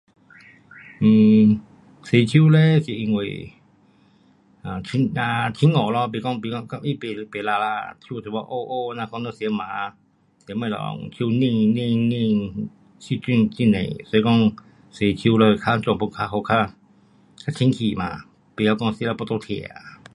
[1.01, 1.59] um
[2.03, 3.53] 洗手嘞是因为，
[4.63, 9.59] 啊，清啊，清洁咯，不讲他不，不肮脏，手这款黑黑这样款吃饭，
[10.47, 13.79] 吃东西，手拎拎拎，细菌很多，
[14.11, 14.51] 是讲
[14.89, 16.41] 洗手了较怎样要较好，
[17.45, 18.21] 较清洁嘛。
[18.55, 20.01] 不会讲吃了肚子痛啊。